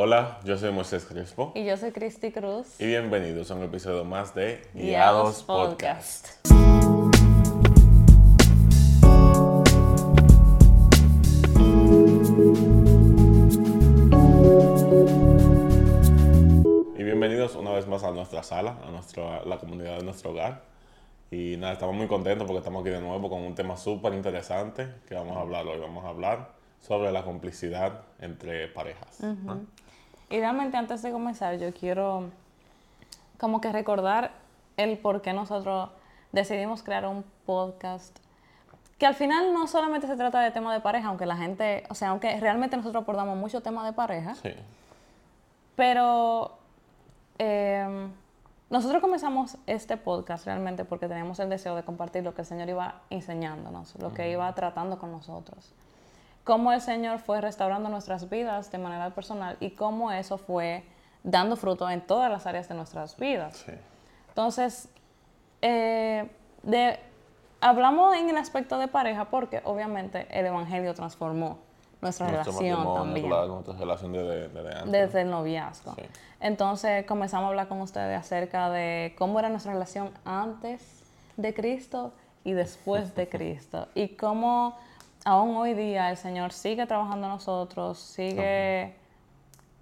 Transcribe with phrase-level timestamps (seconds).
[0.00, 1.50] Hola, yo soy Moisés Crespo.
[1.56, 2.80] Y yo soy Cristi Cruz.
[2.80, 6.46] Y bienvenidos a un episodio más de Guiados, Podcast.
[16.96, 20.62] Y bienvenidos una vez más a nuestra sala, a nuestra, la comunidad de nuestro hogar.
[21.32, 24.86] Y nada, estamos muy contentos porque estamos aquí de nuevo con un tema súper interesante
[25.08, 25.80] que vamos a hablar hoy.
[25.80, 29.20] Vamos a hablar sobre la complicidad entre parejas.
[29.20, 29.66] ¿no?
[30.30, 32.30] Y realmente antes de comenzar, yo quiero
[33.38, 34.32] como que recordar
[34.76, 35.90] el por qué nosotros
[36.32, 38.18] decidimos crear un podcast.
[38.98, 41.94] Que al final no solamente se trata de tema de pareja, aunque la gente, o
[41.94, 44.50] sea, aunque realmente nosotros abordamos mucho tema de pareja, Sí.
[45.76, 46.58] pero
[47.38, 48.08] eh,
[48.70, 52.68] nosotros comenzamos este podcast realmente porque teníamos el deseo de compartir lo que el Señor
[52.68, 55.72] iba enseñándonos, lo que iba tratando con nosotros.
[56.48, 60.82] Cómo el Señor fue restaurando nuestras vidas de manera personal y cómo eso fue
[61.22, 63.58] dando fruto en todas las áreas de nuestras vidas.
[63.66, 63.72] Sí.
[64.28, 64.88] Entonces,
[65.60, 66.26] eh,
[66.62, 66.98] de,
[67.60, 71.58] hablamos en el aspecto de pareja porque obviamente el Evangelio transformó
[72.00, 74.90] nuestra Nuestro relación también claro, nuestra relación de, de, de antes.
[74.90, 75.96] desde el noviazgo.
[75.96, 76.02] Sí.
[76.40, 81.02] Entonces comenzamos a hablar con ustedes acerca de cómo era nuestra relación antes
[81.36, 83.88] de Cristo y después de Cristo.
[83.94, 84.78] Y cómo
[85.24, 88.94] aún hoy día el Señor sigue trabajando en nosotros, sigue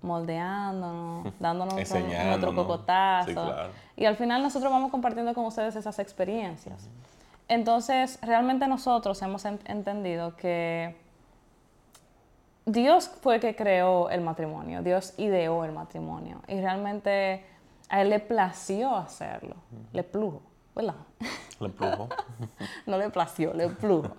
[0.03, 3.29] moldeándonos, dándonos nuestro, nuestro cocotazo.
[3.29, 3.71] Sí, claro.
[3.97, 6.89] Y al final nosotros vamos compartiendo con ustedes esas experiencias.
[7.49, 10.97] Entonces, realmente nosotros hemos en- entendido que
[12.65, 17.45] Dios fue que creó el matrimonio, Dios ideó el matrimonio y realmente
[17.89, 19.55] a Él le plació hacerlo,
[19.93, 20.43] le plujo,
[20.75, 20.97] ¿verdad?
[21.61, 22.09] Le empujo.
[22.87, 24.15] no le plació, le plujo.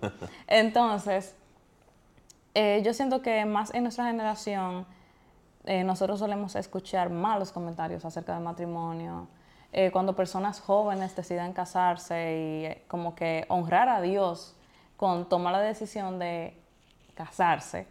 [0.46, 1.34] Entonces,
[2.54, 4.86] eh, yo siento que más en nuestra generación
[5.64, 9.28] eh, nosotros solemos escuchar malos comentarios acerca del matrimonio.
[9.72, 14.56] Eh, cuando personas jóvenes deciden casarse y como que honrar a Dios
[14.96, 16.58] con tomar la decisión de
[17.14, 17.86] casarse,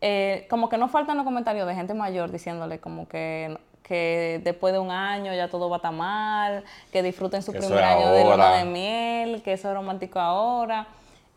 [0.00, 3.58] eh, como que no faltan los comentarios de gente mayor diciéndole como que,
[3.92, 7.58] que después de un año ya todo va a estar mal, que disfruten su Que
[7.58, 8.56] primer año de luna ahora.
[8.58, 10.86] de miel, que eso es romántico ahora.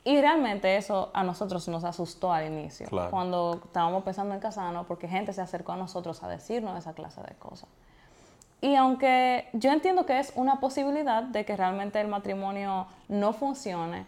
[0.05, 3.09] Y realmente eso a nosotros nos asustó al inicio, Claro.
[3.11, 7.21] cuando estábamos pensando en casarnos, porque gente se acercó a nosotros a decirnos esa clase
[7.21, 7.67] de cosas.
[8.61, 14.05] Y aunque yo entiendo que es una posibilidad de que realmente el matrimonio no funcione,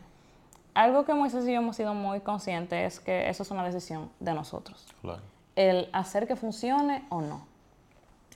[0.74, 4.10] algo que Moisés y yo hemos sido muy conscientes es que eso es una decisión
[4.20, 5.22] de nosotros Claro.
[5.56, 7.42] el hacer que funcione o no.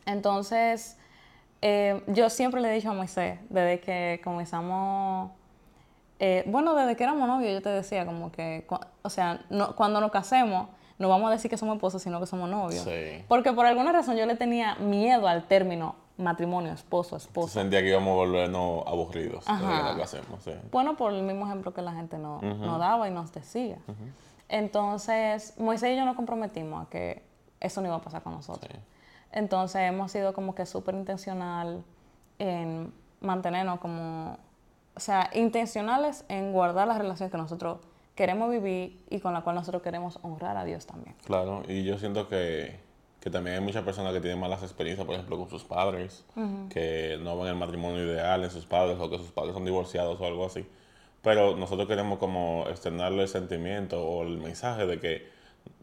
[0.06, 0.98] Entonces,
[1.62, 5.32] eh, yo siempre le he dicho a Moisés, desde que comenzamos,
[6.20, 8.68] eh, bueno, desde que éramos novios, yo te decía como que,
[9.04, 10.70] o sea, no- cuando nos casemos,
[11.00, 12.84] no vamos a decir que somos esposos, sino que somos novios.
[12.84, 13.24] Sí.
[13.28, 17.62] Porque por alguna razón yo le tenía miedo al término matrimonio, esposo, esposa.
[17.62, 19.96] sentía que íbamos a volvernos aburridos Ajá.
[19.96, 20.44] que hacemos.
[20.44, 20.52] Sí.
[20.72, 23.78] Bueno, por el mismo ejemplo que la gente no- nos daba y nos decía.
[24.50, 27.24] Entonces, Moisés y yo nos comprometimos a que
[27.60, 28.72] eso no iba a pasar con nosotros.
[28.72, 28.80] Sí.
[29.32, 31.84] Entonces, hemos sido como que súper intencional
[32.40, 34.38] en mantenernos como,
[34.96, 37.80] o sea, intencionales en guardar la relación que nosotros
[38.16, 41.16] queremos vivir y con la cual nosotros queremos honrar a Dios también.
[41.26, 42.80] Claro, y yo siento que,
[43.20, 46.26] que también hay muchas personas que tienen malas experiencias, por ejemplo, con sus padres,
[46.70, 50.20] que no ven el matrimonio ideal en sus padres o que sus padres son divorciados
[50.20, 50.68] o algo así.
[51.22, 55.30] Pero nosotros queremos como externarle el sentimiento o el mensaje de que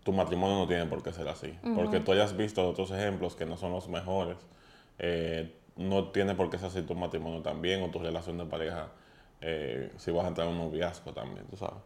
[0.05, 1.53] tu matrimonio no tiene por qué ser así.
[1.75, 4.37] Porque tú hayas visto otros ejemplos que no son los mejores.
[4.99, 8.89] eh, no tiene por qué ser así tu matrimonio también o tu relación de pareja
[9.41, 11.77] eh, si vas a entrar en un noviazgo también, tú sabes.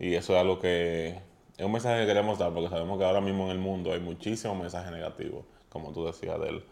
[0.00, 1.20] Y eso es algo que
[1.56, 4.00] es un mensaje que queremos dar porque sabemos que ahora mismo en el mundo hay
[4.00, 6.64] muchísimos mensajes negativos, como tú decías, del,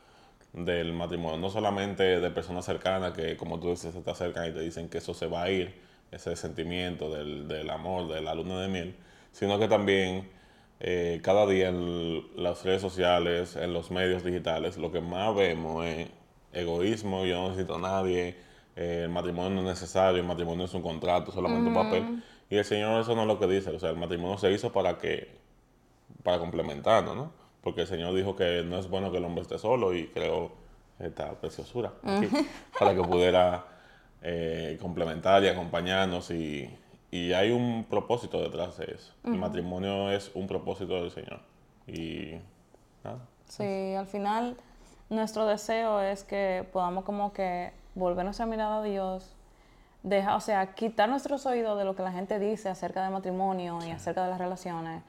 [0.53, 1.39] del matrimonio.
[1.39, 4.89] No solamente de personas cercanas que, como tú dices, se te acercan y te dicen
[4.89, 5.81] que eso se va a ir,
[6.11, 8.97] ese sentimiento del, del amor, de la luna de miel,
[9.31, 10.29] sino que también
[10.81, 15.85] eh, cada día en las redes sociales, en los medios digitales, lo que más vemos
[15.87, 16.09] es
[16.53, 18.37] egoísmo, yo no necesito a nadie,
[18.77, 22.23] eh, el matrimonio no es necesario, el matrimonio es un contrato, solamente un papel.
[22.51, 24.73] Y el Señor eso no es lo que dice, o sea, el matrimonio se hizo
[24.73, 25.37] para que,
[26.23, 27.33] para complementarnos, ¿no?
[27.63, 30.53] Porque el Señor dijo que no es bueno que el hombre esté solo y creó
[30.99, 32.29] esta preciosura aquí,
[32.79, 33.65] para que pudiera
[34.23, 36.69] eh, complementar y acompañarnos y,
[37.15, 39.13] y hay un propósito detrás de eso.
[39.23, 41.39] El matrimonio es un propósito del Señor.
[41.87, 42.41] Y
[43.05, 43.21] nada.
[43.49, 44.57] Sí, al final
[45.11, 49.33] nuestro deseo es que podamos como que volver nuestra mirada a Dios,
[50.03, 53.79] deja, o sea, quitar nuestros oídos de lo que la gente dice acerca del matrimonio
[53.87, 55.05] y acerca de las relaciones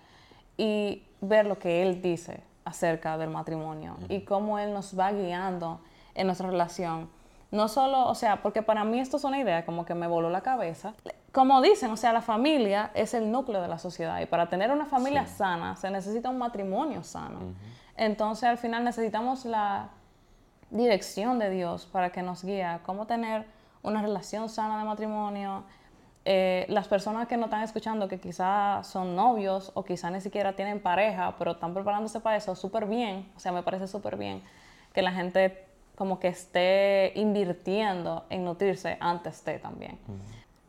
[0.57, 5.79] y ver lo que Él dice acerca del matrimonio y cómo Él nos va guiando
[6.13, 7.09] en nuestra relación.
[7.55, 10.29] No solo, o sea, porque para mí esto es una idea como que me voló
[10.29, 10.93] la cabeza.
[11.31, 14.71] Como dicen, o sea, la familia es el núcleo de la sociedad y para tener
[14.71, 17.39] una familia sana se necesita un matrimonio sano.
[17.95, 19.87] Entonces al final necesitamos la
[20.69, 23.45] dirección de Dios para que nos guíe a cómo tener
[23.83, 25.63] una relación sana de matrimonio.
[26.25, 30.57] Eh, las personas que nos están escuchando, que quizás son novios o quizás ni siquiera
[30.57, 34.43] tienen pareja, pero están preparándose para eso, súper bien, o sea, me parece súper bien
[34.91, 35.64] que la gente
[35.95, 39.97] como que esté invirtiendo en nutrirse antes de también.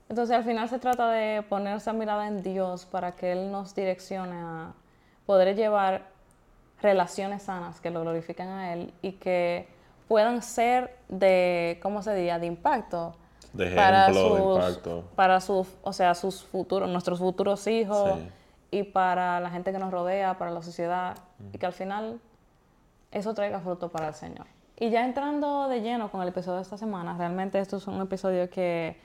[0.09, 3.75] Entonces al final se trata de poner esa mirada en Dios para que Él nos
[3.75, 4.73] direccione a
[5.27, 6.03] poder llevar
[6.81, 9.69] relaciones sanas que lo glorifiquen a Él y que
[10.07, 13.15] puedan ser de, ¿cómo se diría?, de impacto.
[13.53, 15.05] De para ejemplo, de sus, impacto.
[15.17, 18.29] Para sus, o sea, sus futuros, nuestros futuros hijos Sí.
[18.71, 21.17] y para la gente que nos rodea, para la sociedad
[21.53, 22.21] y que al final
[23.11, 24.47] eso traiga fruto para el Señor.
[24.79, 28.01] Y ya entrando de lleno con el episodio de esta semana, realmente esto es un
[28.01, 28.97] episodio que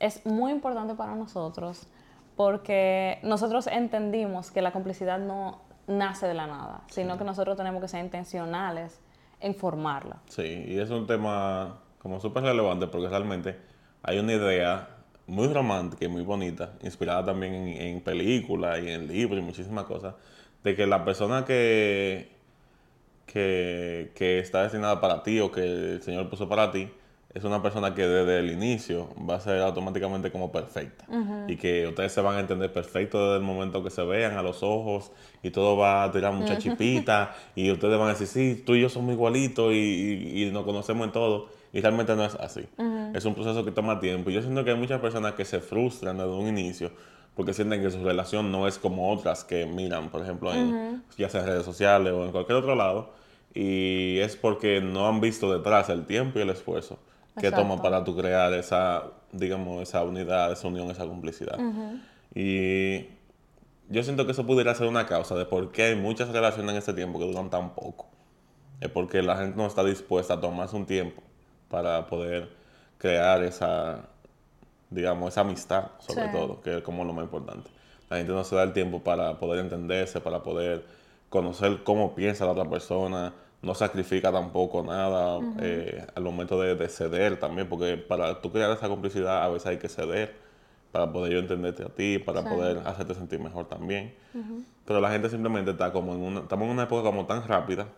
[0.00, 1.86] es muy importante para nosotros
[2.36, 7.80] porque nosotros entendimos que la complicidad no nace de la nada, sino que nosotros tenemos
[7.80, 9.00] que ser intencionales
[9.40, 10.18] en formarla.
[10.28, 13.56] Sí, y es un tema como súper relevante porque realmente
[14.02, 14.88] hay una idea
[15.26, 19.84] muy romántica y muy bonita, inspirada también en, en películas y en libros y muchísimas
[19.84, 20.14] cosas,
[20.62, 22.35] de que la persona que,
[23.26, 25.60] que, que está destinada para ti o que
[25.94, 26.88] el Señor puso para ti
[27.34, 31.04] es una persona que desde el inicio va a ser automáticamente como perfecta.
[31.48, 34.42] Y que ustedes se van a entender perfecto desde el momento que se vean a
[34.42, 35.12] los ojos
[35.42, 38.80] y todo va a tirar mucha chipita y ustedes van a decir, sí, tú y
[38.80, 41.48] yo somos igualitos y, y- y nos conocemos en todo.
[41.74, 42.62] Y realmente no es así.
[43.14, 44.30] Es un proceso que toma tiempo.
[44.30, 46.90] Y yo siento que hay muchas personas que se frustran desde un inicio
[47.36, 51.28] porque sienten que su relación no es como otras que miran, por ejemplo, en, ya
[51.28, 53.12] sea en redes sociales o en cualquier otro lado
[53.54, 56.98] y es porque no han visto detrás el tiempo y el esfuerzo
[57.38, 61.58] que toma para tu crear esa, digamos, esa unidad, esa unión, esa complicidad.
[62.34, 63.08] Y
[63.88, 66.78] yo siento que eso pudiera ser una causa de por qué hay muchas relaciones en
[66.78, 68.08] este tiempo que duran tan poco.
[68.80, 71.22] Es porque la gente no está dispuesta a tomarse un tiempo
[71.68, 72.50] para poder
[72.98, 74.08] crear esa,
[74.90, 76.32] digamos, esa amistad, sobre Sí.
[76.32, 77.70] todo, que es como lo más importante.
[78.08, 80.84] La gente no se da el tiempo para poder entenderse, para poder
[81.28, 86.88] conocer cómo piensa la otra persona, no sacrifica tampoco nada eh, al momento de, de
[86.88, 90.34] ceder también, porque para tú crear esa complicidad a veces hay que ceder
[90.92, 92.48] para poder yo entenderte a ti, para Sí.
[92.48, 94.14] poder hacerte sentir mejor también.
[94.84, 97.88] Pero la gente simplemente está como en una, estamos en una época como tan rápida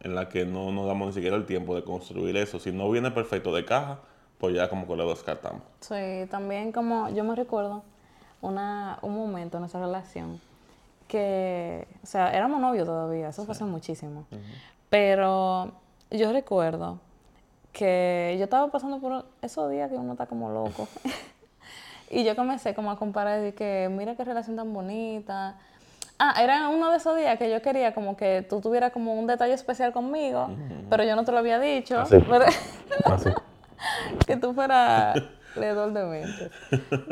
[0.00, 2.60] en la que no nos damos ni siquiera el tiempo de construir eso.
[2.60, 3.98] Si no viene perfecto de caja,
[4.40, 5.62] pues ya como que lo descartamos.
[5.80, 7.82] Sí, también como yo me recuerdo
[8.40, 10.40] una, un momento en nuestra relación
[11.06, 14.24] que, o sea, éramos novios todavía, eso fue hace muchísimo.
[14.88, 15.72] Pero
[16.10, 16.98] yo recuerdo
[17.72, 20.88] que yo estaba pasando por esos días que uno está como loco.
[22.10, 25.56] y yo comencé como a comparar y que mira qué relación tan bonita.
[26.18, 29.26] Ah, era uno de esos días que yo quería como que tú tuvieras como un
[29.26, 30.48] detalle especial conmigo,
[30.88, 31.98] pero yo no te lo había dicho.
[31.98, 32.18] Así.
[32.18, 32.44] Pero-
[33.04, 33.30] Así.
[34.26, 35.22] que tú fueras
[35.56, 36.50] leedor de mentes.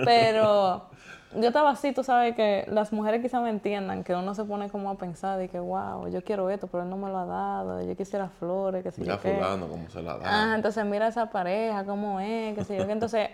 [0.04, 0.88] Pero
[1.34, 4.70] yo estaba así, tú sabes que las mujeres quizás me entiendan, que uno se pone
[4.70, 7.26] como a pensar de que, wow, yo quiero esto, pero él no me lo ha
[7.26, 9.34] dado, yo quisiera flores, que sé Mira yo qué.
[9.34, 10.24] fulano cómo se la da.
[10.24, 12.92] Ah, entonces mira esa pareja, cómo es, qué sé yo qué.
[12.92, 13.30] Entonces,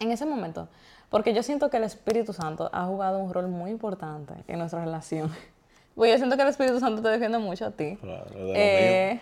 [0.00, 0.68] en ese momento,
[1.08, 4.84] porque yo siento que el Espíritu Santo ha jugado un rol muy importante en nuestra
[4.84, 5.32] relación.
[5.94, 7.96] Porque yo siento que el Espíritu Santo te defiende mucho a ti.
[8.00, 9.20] Claro, de lo mío.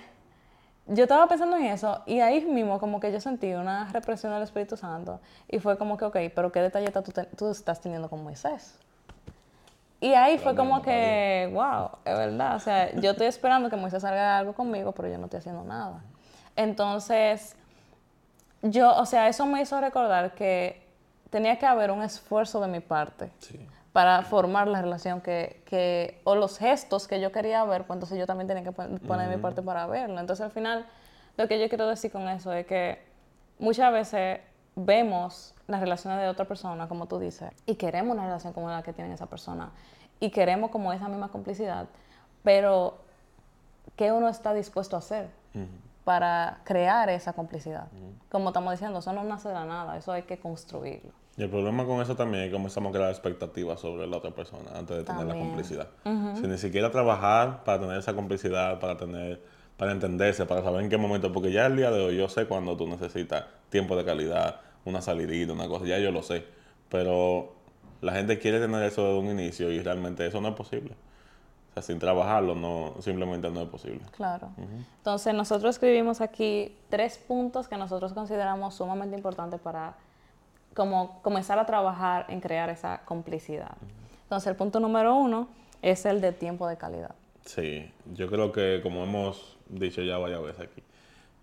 [0.88, 4.42] Yo estaba pensando en eso y ahí mismo como que yo sentí una represión del
[4.44, 8.08] Espíritu Santo y fue como que, ok, pero ¿qué detalle tú, te- tú estás teniendo
[8.08, 8.78] con Moisés?
[10.00, 14.04] Y ahí fue como que, wow, es verdad, o sea, yo estoy esperando que Moisés
[14.04, 16.02] haga algo conmigo, pero yo no estoy haciendo nada.
[16.54, 17.56] Entonces,
[18.62, 20.86] yo, o sea, eso me hizo recordar que
[21.30, 23.58] tenía que haber un esfuerzo de mi parte Sí.
[23.96, 28.18] Para formar la relación que, que, o los gestos que yo quería ver, pues entonces
[28.18, 30.20] yo también tenía que pon- poner mi parte para verlo.
[30.20, 30.84] Entonces al final,
[31.38, 33.02] lo que yo quiero decir con eso es que
[33.58, 34.40] muchas veces
[34.74, 38.82] vemos las relaciones de otra persona, como tú dices, y queremos una relación como la
[38.82, 39.70] que tiene esa persona,
[40.20, 41.86] y queremos como esa misma complicidad,
[42.42, 42.98] pero
[43.96, 45.30] ¿qué uno está dispuesto a hacer
[46.04, 47.86] para crear esa complicidad?
[48.30, 51.12] Como estamos diciendo, eso no nace de la nada, eso hay que construirlo.
[51.38, 54.30] Y el problema con eso también es que comenzamos a crear expectativas sobre la otra
[54.30, 55.88] persona antes de tener la complicidad.
[56.02, 59.42] Sin ni siquiera trabajar para tener esa complicidad, para tener,
[59.76, 62.46] para entenderse, para saber en qué momento, porque ya el día de hoy yo sé
[62.46, 66.44] cuando tú necesitas tiempo de calidad, una salidita, una cosa, ya yo lo sé.
[66.88, 67.52] Pero
[68.00, 70.94] la gente quiere tener eso desde un inicio y realmente eso no es posible.
[71.70, 74.00] O sea, sin trabajarlo no, simplemente no es posible.
[74.12, 74.48] Claro.
[74.96, 79.96] Entonces nosotros escribimos aquí tres puntos que nosotros consideramos sumamente importantes para
[80.76, 83.72] como comenzar a trabajar en crear esa complicidad.
[84.24, 85.48] Entonces el punto número uno
[85.82, 87.14] es el de tiempo de calidad.
[87.44, 90.82] Sí, yo creo que como hemos dicho ya varias veces aquí,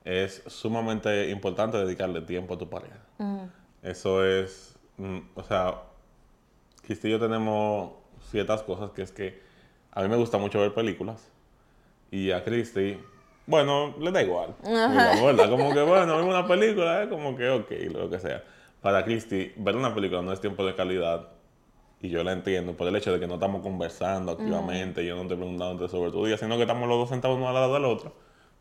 [0.06, 3.00] es sumamente importante dedicarle tiempo a tu pareja.
[3.82, 5.82] Eso es, mm, o sea,
[6.84, 7.92] Cristi y yo tenemos
[8.30, 9.42] ciertas cosas que es que
[9.92, 11.32] a mí me gusta mucho ver películas
[12.12, 13.00] y a Cristi,
[13.48, 14.54] bueno, le da igual.
[14.64, 15.50] ¿verdad?
[15.50, 18.44] Como que, bueno, vemos una película, es como que, ok, lo que sea.
[18.84, 21.30] Para Cristi, ver una película no es tiempo de calidad
[22.02, 25.22] y yo la entiendo por el hecho de que no estamos conversando activamente, yo no
[25.28, 27.86] te preguntando sobre tu día, sino que estamos los dos sentados uno al lado del
[27.86, 28.14] otro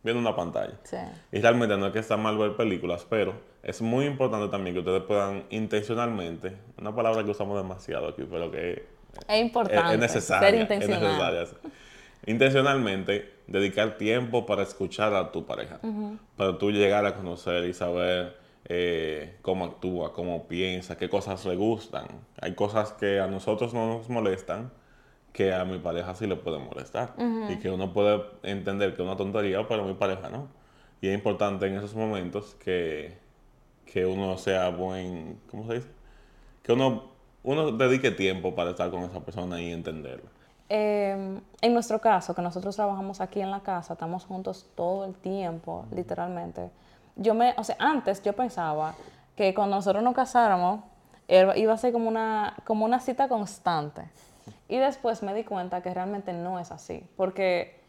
[0.04, 0.74] viendo una pantalla.
[0.84, 0.96] Sí.
[1.32, 4.80] Y realmente no es que está mal ver películas, pero es muy importante también que
[4.80, 8.86] ustedes puedan intencionalmente, una palabra que usamos demasiado aquí, pero que
[9.28, 9.94] es importante.
[9.94, 10.50] Es, necesaria.
[10.50, 11.48] Ser intencional.
[12.26, 15.80] Intencionalmente dedicar tiempo para escuchar a tu pareja,
[16.36, 18.41] para tú llegar a conocer y saber
[18.74, 22.06] eh, cómo actúa, cómo piensa, qué cosas le gustan.
[22.40, 24.72] Hay cosas que a nosotros no nos molestan
[25.34, 27.14] que a mi pareja sí le puede molestar.
[27.50, 30.48] Y que uno puede entender que es una tontería, pero a mi pareja no.
[31.02, 33.18] Y es importante en esos momentos que,
[33.84, 35.88] que uno sea buen, ¿cómo se dice?
[36.62, 37.10] Que uno,
[37.42, 40.30] uno dedique tiempo para estar con esa persona y entenderla.
[40.70, 45.14] Em, en nuestro caso, que nosotros trabajamos aquí en la casa, estamos juntos todo el
[45.14, 46.70] tiempo, literalmente.
[47.16, 48.94] Yo me, o sea, antes yo pensaba
[49.36, 50.80] que cuando nosotros nos casáramos,
[51.28, 54.02] iba a ser como una, como una cita constante.
[54.68, 57.80] Y después me di cuenta que realmente no es así, porque,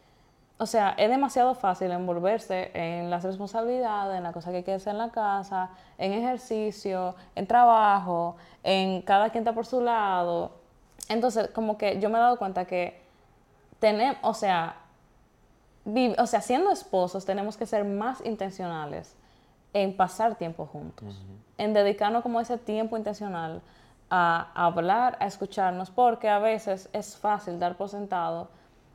[0.57, 4.73] o sea, es demasiado fácil envolverse en las responsabilidades, en la cosa que hay que
[4.73, 10.51] hacer en la casa, en ejercicio, en trabajo, en cada quien está por su lado.
[11.09, 13.01] Entonces, como que yo me he dado cuenta que
[13.79, 14.75] tenemos, o sea,
[16.17, 19.15] o sea, siendo esposos tenemos que ser más intencionales
[19.73, 21.21] en pasar tiempo juntos,
[21.57, 23.61] en dedicarnos como ese tiempo intencional
[24.09, 28.49] a, hablar, a escucharnos, porque a veces es fácil dar por sentado,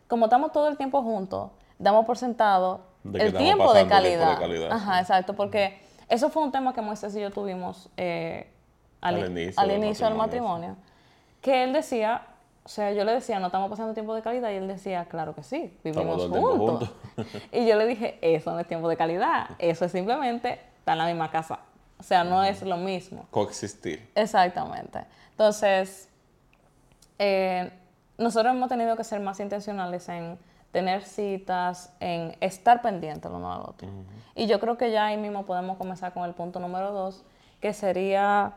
[0.07, 2.81] como estamos todo el tiempo juntos, damos por sentado
[3.13, 4.41] el tiempo de calidad.
[4.71, 8.49] Ajá, exacto, porque eso fue un tema que Moisés y yo tuvimos eh,
[9.01, 10.77] al, inicio, del, matrimonio.
[11.41, 12.23] que él decía,
[12.69, 15.35] o sea, yo le decía, no estamos pasando tiempo de calidad, y él decía, claro
[15.35, 16.93] que sí, vivimos juntos.
[17.53, 20.99] y yo le dije, eso no es tiempo de calidad, eso es simplemente estar en
[20.99, 21.61] la misma casa
[21.99, 23.27] o sea, no es lo mismo.
[23.31, 24.09] Coexistir.
[24.15, 25.05] Exactamente.
[25.33, 26.09] Entonces,
[27.19, 27.73] eh,
[28.17, 30.39] nosotros hemos tenido que ser más intencionales en
[30.71, 33.89] tener citas, en estar pendientes lo uno al otro.
[34.37, 37.25] Y yo creo que ya ahí mismo podemos comenzar con el punto número dos,
[37.61, 38.53] que sería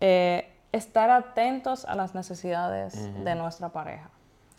[0.00, 4.10] eh, estar atentos a las necesidades de nuestra pareja.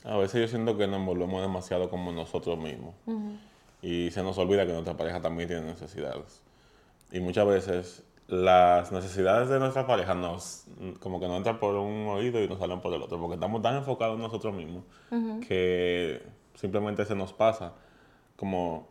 [0.04, 2.96] A veces yo siento que nos envolvemos demasiado como nosotros mismos.
[3.82, 6.42] Y se nos olvida que nuestra pareja también tiene necesidades.
[7.12, 10.66] Y muchas veces las necesidades de nuestra pareja nos,
[11.00, 13.62] como que no entran por un oído y nos salen por el otro, porque estamos
[13.62, 14.84] tan enfocados en nosotros mismos
[15.48, 16.22] que
[16.56, 17.74] simplemente se nos pasa
[18.36, 18.88] como,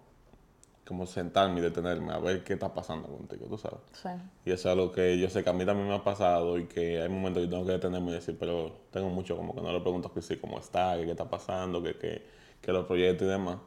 [0.87, 3.81] como sentarme y detenerme a ver qué está pasando contigo, tú sabes.
[3.93, 4.09] Sí.
[4.45, 6.67] Y eso es algo que yo sé que a mí también me ha pasado y
[6.67, 9.73] que hay momentos que tengo que detenerme y decir, pero tengo mucho como que no
[9.73, 12.23] le pregunto que sí, cómo está, qué está pasando, qué que,
[12.61, 13.59] que los proyectos y demás,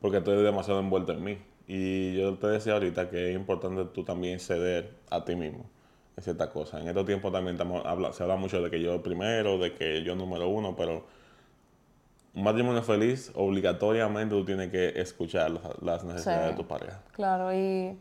[0.00, 1.38] porque estoy demasiado envuelto en mí.
[1.66, 5.68] Y yo te decía ahorita que es importante tú también ceder a ti mismo
[6.16, 6.80] en ciertas cosas.
[6.80, 7.82] En estos tiempos también estamos,
[8.16, 11.06] se habla mucho de que yo primero, de que yo número uno, pero
[12.34, 15.50] un matrimonio feliz, obligatoriamente tú tienes que escuchar
[15.82, 17.00] las, necesidades de tu pareja.
[17.12, 17.98] Claro, y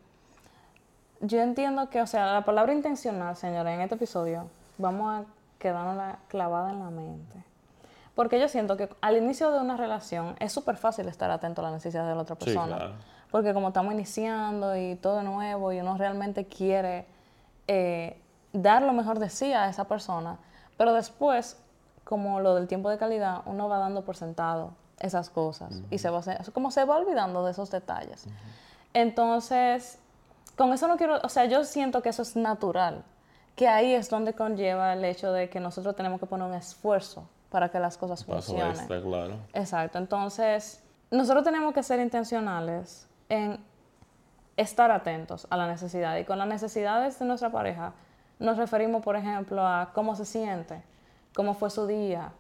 [1.22, 5.26] yo entiendo que, o sea, la palabra intencional, señora, en este episodio, vamos a
[5.60, 7.44] quedarnos clavada en la mente.
[8.14, 11.66] Porque yo siento que al inicio de una relación es súper fácil estar atento a
[11.66, 12.66] las necesidades de la otra persona.
[12.66, 12.94] Sí, claro
[13.32, 17.06] porque como estamos iniciando y todo nuevo y uno realmente quiere
[17.68, 18.20] eh,
[18.54, 20.38] dar lo mejor de sí a esa persona,
[20.78, 21.62] pero después,
[22.08, 26.10] como lo del tiempo de calidad, uno va dando por sentado esas cosas y se
[26.10, 26.22] va
[26.54, 28.26] como se va olvidando de esos detalles.
[28.94, 30.00] Entonces,
[30.56, 33.04] con eso no quiero, o sea, yo siento que eso es natural,
[33.58, 37.28] que ahí es donde conlleva el hecho de que nosotros tenemos que poner un esfuerzo
[37.50, 38.88] para que las cosas funcionen.
[38.88, 39.36] claro.
[39.54, 39.98] Exacto.
[39.98, 43.60] Entonces, nosotros tenemos que ser intencionales en
[44.56, 46.16] estar atentos a la necesidad.
[46.18, 47.92] Y con las necesidades de nuestra pareja
[48.40, 50.82] nos referimos, por ejemplo, a cómo se siente,
[51.38, 52.32] cómo fue su día,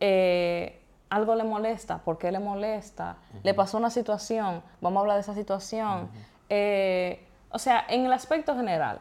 [0.00, 5.16] eh, algo le molesta, por qué le molesta, le pasó una situación, vamos a hablar
[5.16, 6.08] de esa situación.
[6.48, 9.00] Eh, o sea, en el aspecto general,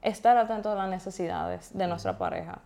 [0.00, 2.58] estar atentos a las necesidades de nuestra pareja.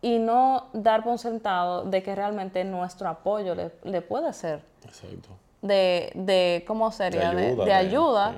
[0.00, 4.62] y no dar por sentado de que realmente nuestro apoyo le, puede ser.
[4.84, 5.30] Exacto.
[5.62, 7.32] De, de ¿cómo sería?
[7.32, 8.34] De ayuda.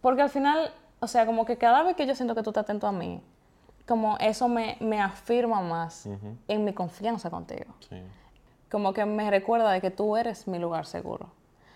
[0.00, 2.62] Porque al final, o sea, como que cada vez que yo siento que tú estás
[2.62, 3.20] atento a mí,
[3.92, 6.08] como eso me, afirma más
[6.48, 7.74] en mi confianza contigo.
[8.70, 11.28] Como que me recuerda de que tú eres mi lugar seguro.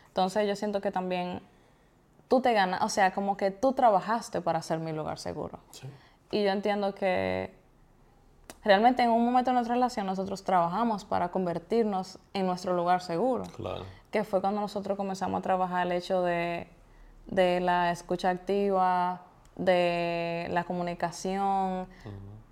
[0.08, 1.42] Entonces yo siento que también
[2.28, 5.58] tú te ganas, o sea, como que tú trabajaste para ser mi lugar seguro.
[6.30, 7.52] Y yo entiendo que
[8.64, 13.44] realmente en un momento de nuestra relación nosotros trabajamos para convertirnos en nuestro lugar seguro.
[13.56, 13.84] Claro.
[14.10, 16.66] Que fue cuando nosotros comenzamos a trabajar el hecho de,
[17.26, 19.25] de la escucha activa,
[19.56, 21.86] de la comunicación.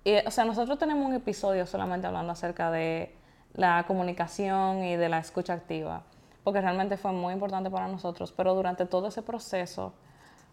[0.03, 3.15] y, o sea, nosotros tenemos un episodio solamente hablando acerca de
[3.53, 6.03] la comunicación y de la escucha activa,
[6.43, 9.93] porque realmente fue muy importante para nosotros, pero durante todo ese proceso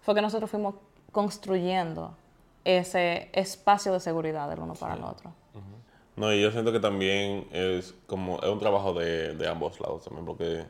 [0.00, 0.74] fue que nosotros fuimos
[1.10, 2.16] construyendo
[2.64, 5.32] ese espacio de seguridad del uno para el otro.
[6.14, 10.04] No, y yo siento que también es como, es un trabajo de, de ambos lados
[10.04, 10.66] también, porque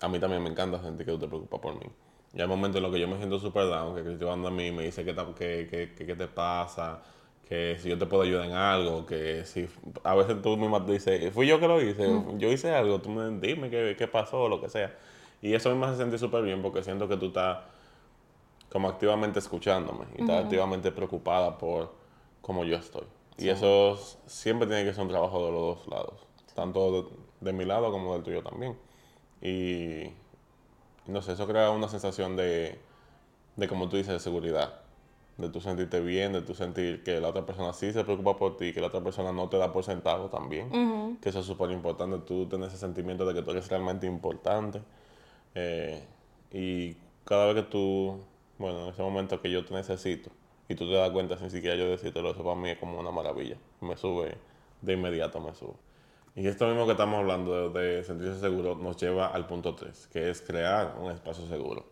[0.00, 1.90] a mí también me encanta sentir que te preocupas por mí.
[2.34, 4.70] Y hay momentos en los que yo me siento súper down, que Cristian a mí
[4.70, 7.02] me dice qué que, que, te pasa,
[7.48, 9.66] que si yo te puedo ayudar en algo, que si
[10.04, 12.06] a veces tú misma te dices, fui yo que lo hice,
[12.36, 14.94] yo hice algo, tú me dime qué, qué pasó o lo que sea.
[15.40, 17.58] Y eso a mí me hace sentir súper bien porque siento que tú estás
[18.70, 21.92] como activamente escuchándome y estás activamente preocupada por
[22.42, 23.04] cómo yo estoy.
[23.38, 27.64] Y eso siempre tiene que ser un trabajo de los dos lados, tanto de mi
[27.64, 28.76] lado como del tuyo también.
[29.40, 30.12] Y
[31.08, 32.78] no sé, eso crea una sensación de,
[33.56, 34.80] de como tú dices, de seguridad.
[35.36, 38.56] De tú sentirte bien, de tú sentir que la otra persona sí se preocupa por
[38.56, 41.18] ti, que la otra persona no te da por sentado también.
[41.20, 44.80] Que eso es súper importante, tú tener ese sentimiento de que tú eres realmente importante.
[45.54, 46.02] Eh,
[46.52, 48.20] y cada vez que tú,
[48.58, 50.30] bueno, en ese momento que yo te necesito,
[50.68, 53.10] y tú te das cuenta sin siquiera yo decírtelo, eso para mí es como una
[53.10, 53.56] maravilla.
[53.80, 54.36] Me sube,
[54.82, 55.74] de inmediato me sube.
[56.38, 60.30] Y esto mismo que estamos hablando de, sentirse seguro nos lleva al punto 3, que
[60.30, 61.84] es crear un espacio seguro.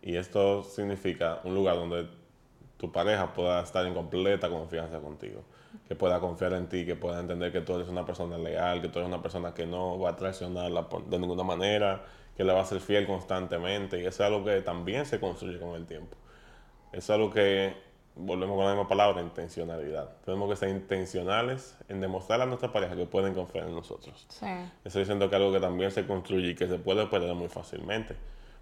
[0.00, 2.08] Y esto significa un lugar donde
[2.78, 5.42] tu pareja pueda estar en completa confianza contigo,
[5.86, 8.88] que pueda confiar en ti, que pueda entender que tú eres una persona leal, que
[8.88, 12.02] tú eres una persona que no va a traicionarla de ninguna manera,
[12.34, 13.98] que le va a ser fiel constantemente.
[13.98, 16.16] Y eso es algo que también se construye con el tiempo.
[16.92, 17.74] Es algo que
[18.16, 20.08] volvemos con la misma palabra, intencionalidad.
[20.24, 24.26] Tenemos que ser intencionales en demostrar a nuestra pareja que pueden confiar en nosotros.
[24.28, 24.46] Sí.
[24.84, 28.16] Estoy diciendo que algo que también se construye y que se puede perder muy fácilmente.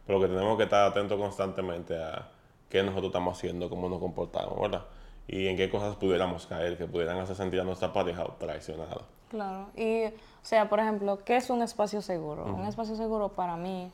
[0.07, 2.29] Pero que tenemos que estar atentos constantemente a
[2.69, 4.85] qué nosotros estamos haciendo, cómo nos comportamos, ¿verdad?
[5.27, 9.03] Y en qué cosas pudiéramos caer, que pudieran hacer sentir a nuestra pareja traicionada.
[9.31, 9.69] Claro.
[9.77, 10.13] Y, o
[10.43, 12.45] sea, por ejemplo, ¿qué es un espacio seguro?
[12.45, 13.91] Un espacio seguro para mí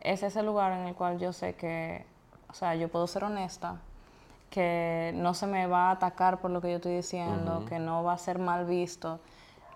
[0.00, 2.06] es ese lugar en el cual yo sé que,
[2.48, 3.80] o sea, yo puedo ser honesta,
[4.50, 8.02] que no se me va a atacar por lo que yo estoy diciendo, que no
[8.02, 9.20] va a ser mal visto,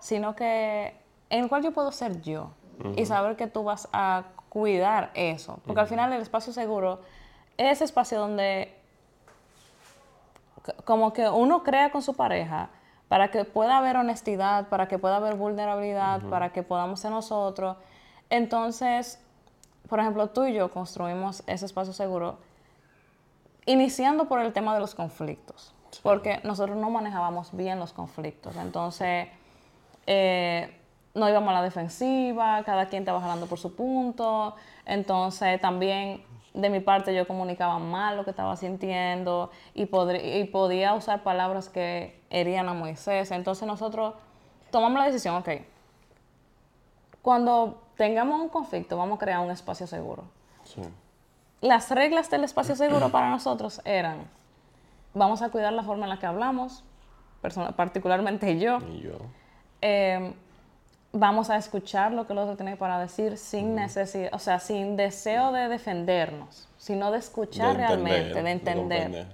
[0.00, 0.94] sino que
[1.30, 2.50] en el cual yo puedo ser yo
[2.96, 5.60] y saber que tú vas a cuidar eso.
[5.64, 7.00] Porque al final el espacio seguro
[7.56, 8.74] es espacio donde
[10.84, 12.70] como que uno crea con su pareja
[13.08, 17.76] para que pueda haber honestidad, para que pueda haber vulnerabilidad, para que podamos ser nosotros.
[18.30, 19.20] Entonces,
[19.88, 22.38] por ejemplo, tú y yo construimos ese espacio seguro
[23.66, 25.72] Iniciando por el tema de los conflictos,
[26.02, 28.56] porque nosotros no manejábamos bien los conflictos.
[28.56, 29.28] Entonces,
[30.06, 30.76] eh,
[31.14, 34.54] no íbamos a la defensiva, cada quien estaba jalando por su punto.
[34.84, 36.22] Entonces, también
[36.52, 41.70] de mi parte yo comunicaba mal lo que estaba sintiendo y, y podía usar palabras
[41.70, 43.30] que herían a Moisés.
[43.30, 44.14] Entonces, nosotros
[44.70, 45.48] tomamos la decisión, ok,
[47.22, 50.24] cuando tengamos un conflicto, vamos a crear un espacio seguro.
[50.64, 50.82] Sí
[51.60, 54.28] las reglas del espacio seguro para nosotros eran,
[55.14, 56.84] vamos a cuidar la forma en la que hablamos,
[57.76, 58.78] particularmente yo.
[58.90, 59.18] Y yo.
[59.80, 60.34] Em,
[61.12, 64.96] vamos a escuchar lo que el otro tiene para decir sin necesidad, o sea, sin
[64.96, 69.26] deseo de defendernos, sino de escuchar realmente, de entender.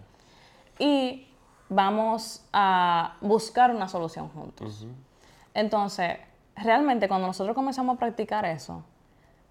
[0.79, 1.27] y
[1.69, 4.87] vamos a buscar una solución juntos.
[5.55, 6.19] Entonces,
[6.57, 8.85] realmente cuando nosotros comenzamos a practicar eso,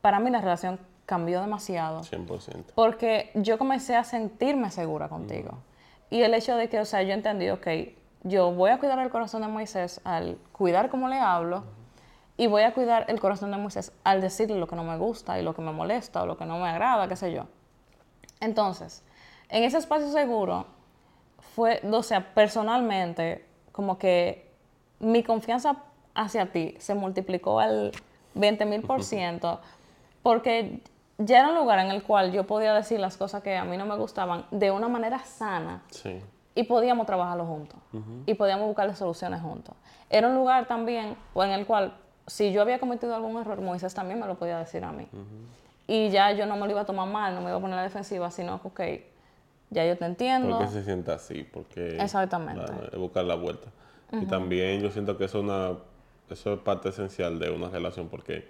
[0.02, 0.80] para mí la relación
[1.10, 2.02] cambió demasiado.
[2.02, 2.74] 100%.
[2.76, 5.58] Porque yo comencé a sentirme segura contigo.
[6.12, 7.68] Y el hecho de que, o sea, yo entendí, ok,
[8.22, 11.64] yo voy a cuidar el corazón de Moisés al cuidar cómo le hablo
[12.38, 15.40] y voy a cuidar el corazón de Moisés al decirle lo que no me gusta
[15.40, 17.48] y lo que me molesta o lo que no me agrada, qué sé yo.
[18.40, 19.04] Entonces,
[19.50, 20.68] en ese espacio seguro
[21.56, 24.54] fue, o sea, personalmente, como que
[25.00, 25.78] mi confianza
[26.14, 27.94] hacia ti se multiplicó al
[28.36, 29.60] 20 mil por ciento
[30.22, 30.82] porque
[31.20, 33.78] ya era un lugar en el cual yo podía decir las cosas que a mí
[33.78, 35.84] no me gustaban de una manera sana.
[35.92, 36.20] Sí.
[36.56, 37.80] y podíamos trabajarlo juntos
[38.26, 39.76] y podíamos buscarle soluciones juntos.
[40.10, 41.94] Era un lugar también en el cual
[42.28, 45.08] si yo había cometido algún error, Moisés también me lo podía decir a mí.
[45.88, 47.74] Y ya yo no me lo iba a tomar mal, no me iba a poner
[47.74, 48.82] a la defensiva, sino que, ok,
[49.72, 50.58] ya yo te entiendo.
[50.58, 51.98] Porque se sienta así, porque...
[51.98, 52.98] Exactamente.
[52.98, 53.70] buscar la vuelta.
[54.12, 55.78] Y también yo siento que eso es, una,
[56.30, 58.48] eso es parte esencial de una relación, porque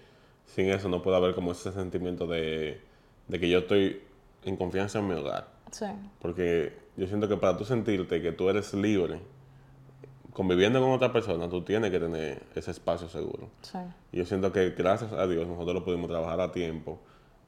[0.53, 2.81] sin eso no puede haber como ese sentimiento de,
[3.27, 4.01] de que yo estoy
[4.43, 5.47] en confianza en mi hogar.
[5.71, 5.85] Sí.
[6.19, 9.19] Porque yo siento que para tú sentirte que tú eres libre,
[10.33, 13.49] conviviendo con otra persona, tú tienes que tener ese espacio seguro.
[13.61, 13.77] Sí.
[14.11, 16.99] Y yo siento que gracias a Dios nosotros lo pudimos trabajar a tiempo,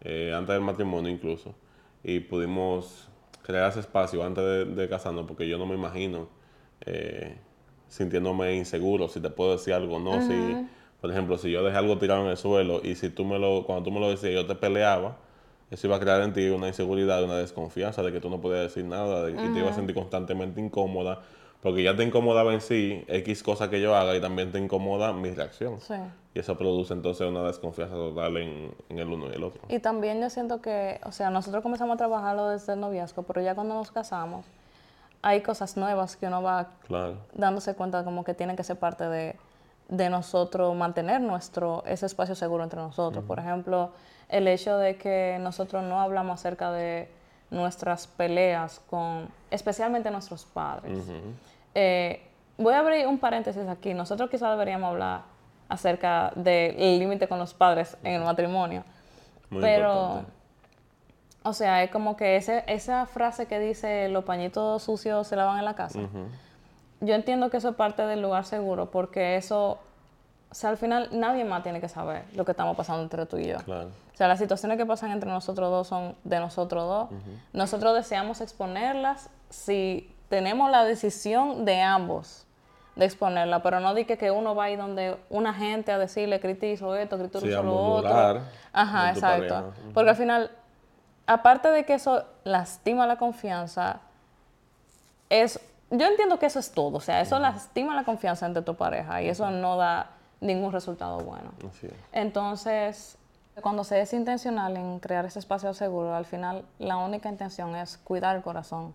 [0.02, 1.56] eh, antes del matrimonio incluso,
[2.04, 3.08] y pudimos
[3.44, 6.30] crear ese espacio antes de, casarnos, porque yo no me imagino
[6.86, 7.38] eh,
[7.88, 10.68] sintiéndome inseguro, si te puedo decir algo o no, si,
[11.02, 13.66] por ejemplo, si yo dejé algo tirado en el suelo y si tú me lo,
[13.66, 15.18] cuando tú me lo decías, yo te peleaba,
[15.72, 18.62] eso iba a crear en ti una inseguridad, una desconfianza de que tú no podías
[18.62, 21.22] decir nada de, y te ibas a sentir constantemente incómoda
[21.62, 25.14] porque ya te incomodaba en sí X cosa que yo haga y también te incomoda
[25.14, 25.80] mi reacción.
[25.80, 25.94] Sí.
[26.34, 29.62] Y eso produce entonces una desconfianza total en, el uno y el otro.
[29.70, 33.42] Y también yo siento que, o sea, nosotros comenzamos a trabajarlo desde el noviazgo, pero
[33.42, 34.46] ya cuando nos casamos,
[35.22, 36.70] hay cosas nuevas que uno va
[37.34, 39.36] dándose cuenta como que tienen que ser parte de,
[39.92, 43.24] nosotros mantener nuestro, ese espacio seguro entre nosotros.
[43.26, 43.92] Por ejemplo,
[44.30, 47.10] el hecho de que nosotros no hablamos acerca de
[47.50, 50.98] nuestras peleas con, especialmente nuestros padres.
[51.76, 52.24] Eh,
[52.58, 53.94] voy a abrir un paréntesis aquí.
[53.94, 55.22] Nosotros quizás deberíamos hablar
[55.68, 58.84] acerca del límite con los padres en el matrimonio.
[59.60, 60.24] pero,
[61.44, 65.60] o sea, es como que ese, esa frase que dice los pañitos sucios se lavan
[65.60, 66.00] en la casa.
[67.02, 69.80] Yo entiendo que eso es parte del lugar seguro porque eso
[70.52, 73.38] o sea, al final nadie más tiene que saber lo que estamos pasando entre tú
[73.38, 73.58] y yo.
[73.60, 73.88] Claro.
[73.88, 77.22] O sea, las situaciones que pasan entre nosotros dos son de nosotros dos.
[77.54, 82.46] Nosotros deseamos exponerlas si tenemos la decisión de ambos
[82.98, 86.42] de exponerla, pero no di que, que uno va ahí donde una gente a decirle
[86.42, 88.42] critizo esto, critizo lo otro.
[88.74, 89.74] Ajá, exacto.
[89.94, 90.52] Porque al final,
[91.28, 94.02] aparte de que eso lastima la confianza,
[95.30, 98.76] es yo entiendo que eso es todo, o sea, eso lastima la confianza entre tu
[98.76, 101.52] pareja y eso no da ningún resultado bueno.
[102.14, 103.18] Entonces,
[103.62, 107.98] cuando se es intencional en crear ese espacio seguro, al final la única intención es
[107.98, 108.94] cuidar el corazón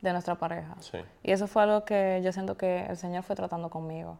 [0.00, 0.76] de nuestra pareja.
[1.22, 4.16] Y eso fue algo que yo siento que el Señor fue tratando conmigo.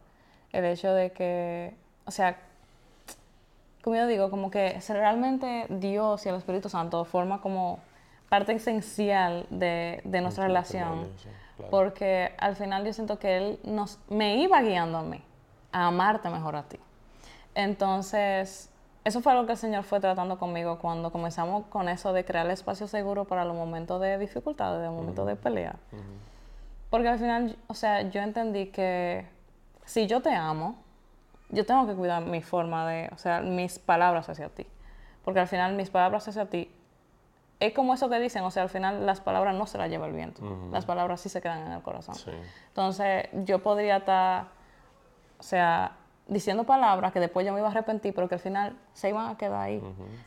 [0.51, 2.37] El hecho de que, o sea,
[3.83, 7.79] como yo digo, como que realmente Dios y el Espíritu Santo forma como
[8.29, 11.09] parte esencial de, nuestra relación.
[11.69, 15.23] Porque al final yo siento que Él nos, me iba guiando a mí
[15.71, 16.77] a amarte mejor a ti.
[17.55, 18.69] Entonces,
[19.03, 22.45] eso fue algo que el Señor fue tratando conmigo cuando comenzamos con eso de crear
[22.45, 25.75] el espacio seguro para los momentos de dificultades, de momentos de pelea.
[26.89, 29.25] Porque al final, o sea, yo entendí que
[29.85, 30.75] si yo te amo,
[31.49, 34.67] yo tengo que cuidar mi forma de, o sea, mis palabras hacia ti.
[35.23, 36.69] Porque al final mis palabras hacia ti
[37.61, 40.07] es como eso que dicen, o sea, al final las palabras no se las lleva
[40.07, 40.41] el viento.
[40.71, 42.15] Las palabras sí se quedan en el corazón.
[42.69, 44.47] Entonces, yo podría estar
[45.41, 45.93] o sea,
[46.27, 49.27] diciendo palabras que después yo me iba a arrepentir, pero que al final se iban
[49.27, 49.83] a quedar ahí.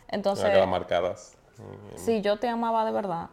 [0.08, 1.36] Entonces, quedar marcadas.
[1.94, 3.30] Si yo te amaba de verdad,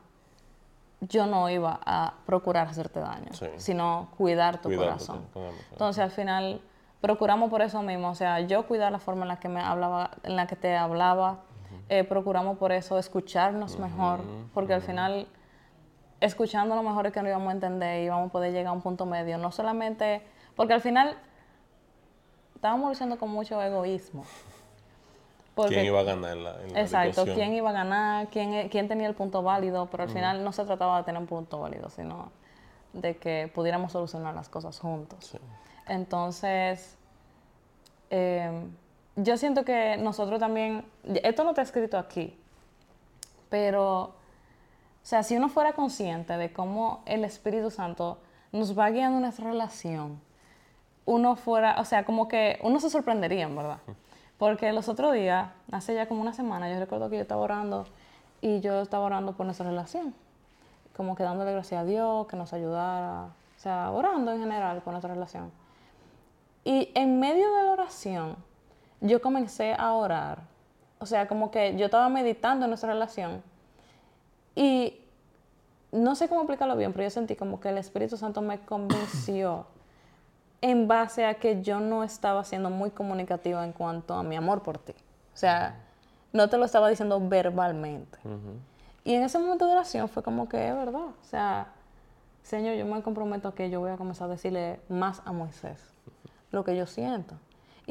[0.99, 5.25] yo no iba a procurar hacerte daño, sino cuidar tu corazón.
[5.71, 6.61] Entonces, al final,
[7.01, 10.11] procuramos por eso mismo, o sea, yo cuidar la forma en la que me hablaba,
[10.21, 11.39] en la que te hablaba,
[11.89, 14.19] eh, procuramos por eso escucharnos mejor,
[14.53, 15.27] porque al final,
[16.19, 18.71] escuchando lo mejor es que nos íbamos a entender y íbamos a poder llegar a
[18.71, 20.21] un punto medio, no solamente,
[20.55, 21.17] porque al final
[22.55, 24.23] estábamos luchando con mucho egoísmo.
[25.67, 29.07] ¿Quién iba a ganar en la, Exacto, quién iba a ganar, quién, e, quién tenía
[29.07, 32.31] el punto válido, pero al final no se trataba de tener un punto válido, sino
[32.93, 35.37] de que pudiéramos solucionar las cosas juntos.
[35.87, 36.97] Entonces,
[38.09, 38.71] em,
[39.15, 40.85] yo siento que nosotros también,
[41.23, 42.37] esto no está escrito aquí,
[43.49, 44.13] pero, o
[45.03, 48.19] sea, si uno fuera consciente de cómo el Espíritu Santo
[48.51, 50.21] nos va guiando en nuestra relación,
[51.05, 53.79] uno fuera, o sea, como que uno se sorprendería, verdad.
[54.37, 57.85] Porque los otros días, hace ya como una semana, yo recuerdo que yo estaba orando
[58.41, 60.15] y yo estaba orando por nuestra relación.
[60.95, 64.93] Como que dándole gracias a Dios, que nos ayudara, o sea, orando en general por
[64.93, 65.51] nuestra relación.
[66.63, 68.35] Y en medio de la oración,
[69.01, 70.39] yo comencé a orar.
[70.99, 73.43] O sea, como que yo estaba meditando en nuestra relación.
[74.55, 74.99] Y
[75.91, 79.65] no sé cómo explicarlo bien, pero yo sentí como que el Espíritu Santo me convenció
[80.61, 84.61] en base a que yo no estaba siendo muy comunicativa en cuanto a mi amor
[84.61, 84.93] por ti.
[85.33, 85.75] O sea,
[86.31, 88.19] no te lo estaba diciendo verbalmente.
[89.03, 91.01] Y en ese momento de oración fue como que es verdad.
[91.01, 91.67] O sea,
[92.43, 95.93] Señor, yo me comprometo a que yo voy a comenzar a decirle más a Moisés
[96.51, 97.35] lo que yo siento.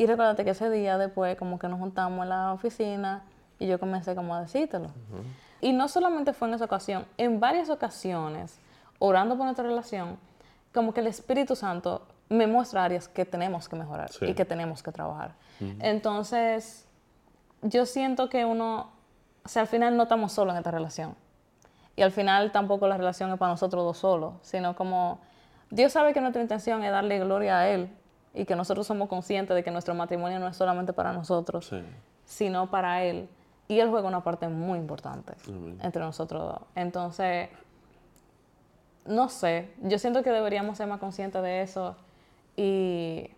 [0.00, 3.22] Y recuérdate que ese día después como que nos juntamos en la oficina
[3.58, 4.88] y yo comencé como a decírtelo.
[5.60, 8.58] Y no solamente fue en esa ocasión, en varias ocasiones,
[8.98, 10.16] orando por nuestra relación,
[10.72, 14.82] como que el Espíritu Santo me muestra áreas que tenemos que mejorar y que tenemos
[14.82, 15.34] que trabajar.
[15.80, 16.86] Entonces,
[17.60, 18.88] yo siento que uno,
[19.44, 21.14] o sea, al final no estamos solos en esta relación.
[21.94, 25.20] Y al final tampoco la relación es para nosotros dos solos, sino como
[25.68, 27.90] Dios sabe que nuestra intención es darle gloria a Él
[28.34, 31.72] y que nosotros somos conscientes de que nuestro matrimonio no es solamente para nosotros,
[32.24, 33.28] sino para Él.
[33.68, 35.34] Y Él juega una parte muy importante
[35.80, 36.60] entre nosotros dos.
[36.74, 37.48] Entonces,
[39.06, 41.96] no sé, yo siento que deberíamos ser más conscientes de eso
[42.56, 43.30] y,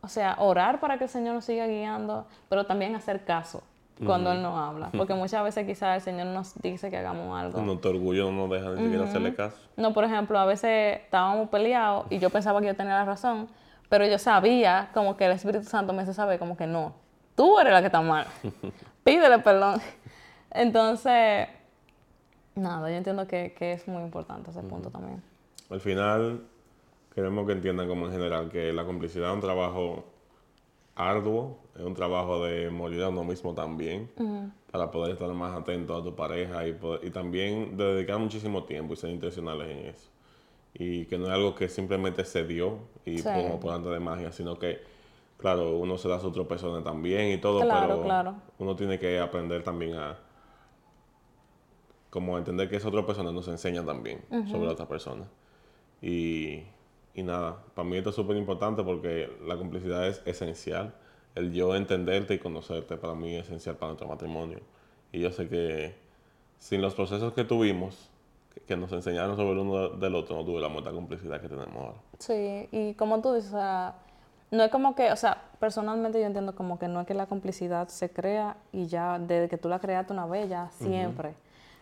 [0.00, 3.62] o sea, orar para que el Señor nos siga guiando, pero también hacer caso
[4.04, 4.90] cuando Él nos habla.
[4.96, 7.60] Porque muchas veces quizás el Señor nos dice que hagamos algo.
[7.62, 9.56] No te orgullo no deja ni siquiera hacerle caso.
[9.76, 13.48] No, por ejemplo, a veces estábamos peleados y yo pensaba que yo tenía la razón,
[13.88, 16.94] pero yo sabía como que el Espíritu Santo me hace saber como que no,
[17.34, 18.26] tú eres la que está mal.
[19.04, 19.80] Pídele perdón.
[20.50, 21.48] Entonces,
[22.54, 25.22] nada, yo entiendo que, que es muy importante ese punto también.
[25.70, 26.42] Al final,
[27.14, 30.04] queremos que entiendan como en general que la complicidad es un trabajo
[30.94, 34.10] arduo, es un trabajo de morir a uno mismo también,
[34.70, 38.96] para poder estar más atento a tu pareja y, y también dedicar muchísimo tiempo y
[38.96, 40.10] ser intencionales en eso.
[40.78, 44.30] Y que no es algo que simplemente se dio y como por arte de magia,
[44.30, 44.80] sino que,
[45.36, 49.94] claro, uno se da sus tropezones también y todo, pero uno tiene que aprender también
[49.94, 50.18] a
[52.10, 55.28] como entender que esa otra persona nos enseña también sobre la otra persona.
[56.00, 56.62] Y
[57.18, 60.94] y nada, para mí esto es súper importante porque la complicidad es esencial.
[61.34, 64.60] El yo entenderte y conocerte para mí es esencial para nuestro matrimonio.
[65.10, 65.96] Y yo sé que
[66.58, 68.08] sin los procesos que tuvimos,
[68.66, 71.98] que, nos enseñaron sobre el uno del otro, no tuviéramos la complicidad que tenemos ahora.
[72.18, 73.94] Sí, y como tú dices, o sea,
[74.50, 77.26] no es como que, o sea, personalmente yo entiendo como que no es que la
[77.26, 81.34] complicidad se crea y ya desde que tú la creaste una vez, ya siempre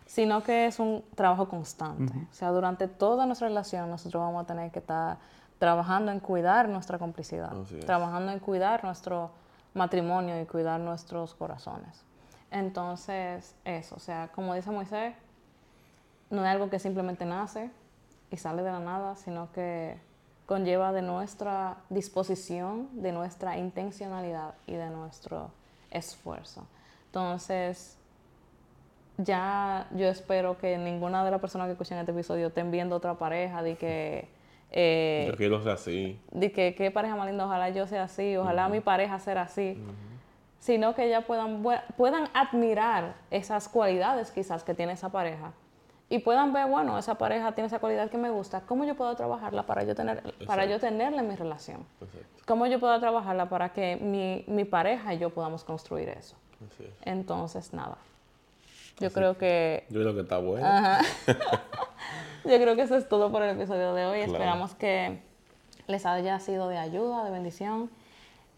[0.06, 2.12] sino que es un trabajo constante.
[2.30, 5.18] O sea, durante toda nuestra relación nosotros vamos a tener que estar
[5.58, 7.52] trabajando en cuidar nuestra complicidad,
[7.84, 9.32] trabajando en cuidar nuestro
[9.74, 12.04] matrimonio y cuidar nuestros corazones.
[12.50, 15.14] Entonces, eso, o sea, como dice Moisés,
[16.30, 17.70] no es algo que simplemente nace
[18.30, 19.96] y sale de la nada, sino que
[20.46, 25.50] conlleva de nuestra disposición, de nuestra intencionalidad y de nuestro
[25.90, 26.66] esfuerzo.
[27.06, 27.98] Entonces,
[29.18, 33.14] ya yo espero que ninguna de las personas que escuchen este episodio estén viendo otra
[33.14, 34.28] pareja de que...
[34.70, 36.20] Eh, yo quiero ser así.
[36.30, 39.82] De que qué pareja más linda, ojalá yo sea así, ojalá mi pareja sea así.
[40.58, 41.62] Sino que ya puedan,
[41.96, 45.52] puedan admirar esas cualidades quizás que tiene esa pareja.
[46.08, 49.14] Y puedan ver, bueno, esa pareja tiene esa cualidad que me gusta, ¿cómo yo puedo
[49.16, 51.84] trabajarla para yo, tener, para yo tenerla en mi relación?
[52.44, 56.36] ¿Cómo yo puedo trabajarla para que mi, mi pareja y yo podamos construir eso?
[57.02, 57.98] Entonces, nada,
[58.98, 59.84] yo creo que...
[59.90, 60.66] Yo creo que está bueno.
[62.44, 64.20] Yo creo que eso es todo por el episodio de hoy.
[64.20, 65.20] Esperamos que
[65.88, 67.90] les haya sido de ayuda, de bendición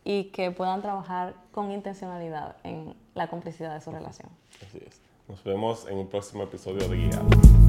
[0.05, 4.29] y que puedan trabajar con intencionalidad en la complicidad de su relación.
[4.67, 5.01] Así es.
[5.29, 7.68] Nos vemos en un próximo episodio de Guía.